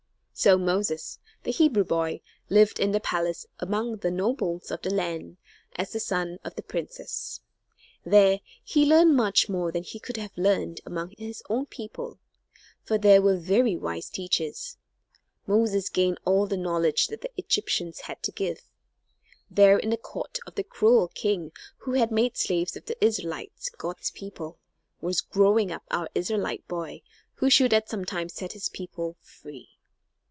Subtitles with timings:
[0.33, 2.19] So Moses, the Hebrew boy,
[2.49, 5.37] lived in the palace among the nobles of the land,
[5.75, 7.41] as the son of the princess.
[8.03, 12.17] There he learned much more than he could have learned among his own people;
[12.83, 14.77] for there were very wise teachers.
[15.45, 18.61] Moses gained all the knowledge that the Egyptians had to give.
[19.51, 23.69] There in the court of the cruel king who had made slaves of the Israelites,
[23.77, 24.57] God's people,
[25.01, 27.03] was growing up our Israelite boy
[27.35, 29.67] who should at some time set his people free!